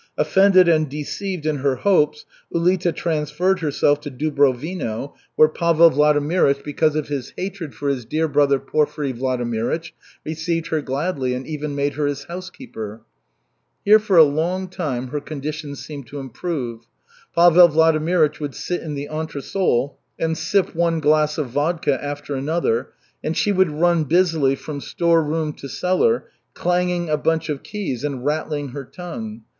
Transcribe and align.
Offended 0.17 0.67
and 0.67 0.89
deceived 0.89 1.45
in 1.45 1.57
her 1.57 1.75
hopes, 1.75 2.25
Ulita 2.51 2.91
transferred 2.91 3.59
herself 3.59 4.01
to 4.01 4.09
Dubrovino, 4.09 5.13
where 5.35 5.47
Pavel 5.47 5.91
Vladimirych, 5.91 6.63
because 6.63 6.95
of 6.95 7.07
his 7.07 7.33
hatred 7.37 7.75
for 7.75 7.87
his 7.87 8.03
dear 8.03 8.27
brother 8.27 8.57
Porfiry 8.57 9.13
Vladimirych, 9.13 9.91
received 10.25 10.69
her 10.69 10.81
gladly 10.81 11.35
and 11.35 11.45
even 11.45 11.75
made 11.75 11.93
her 11.93 12.07
his 12.07 12.23
housekeeper. 12.23 13.03
Here 13.85 13.99
for 13.99 14.17
a 14.17 14.23
long 14.23 14.69
time 14.69 15.09
her 15.09 15.21
condition 15.21 15.75
seemed 15.75 16.07
to 16.07 16.17
improve. 16.17 16.87
Pavel 17.35 17.67
Vladimirych 17.69 18.39
would 18.39 18.55
sit 18.55 18.81
in 18.81 18.95
the 18.95 19.07
entresol 19.07 19.97
and 20.17 20.35
sip 20.35 20.73
one 20.73 20.99
glass 20.99 21.37
of 21.37 21.51
vodka 21.51 22.03
after 22.03 22.33
another, 22.33 22.89
and 23.23 23.37
she 23.37 23.51
would 23.51 23.69
run 23.69 24.05
busily 24.05 24.55
from 24.55 24.81
storeroom 24.81 25.53
to 25.53 25.67
cellar, 25.69 26.25
clanging 26.55 27.07
a 27.07 27.17
bunch 27.17 27.49
of 27.49 27.61
keys, 27.61 28.03
and 28.03 28.25
rattling 28.25 28.69
her 28.69 28.83
tongue. 28.83 29.43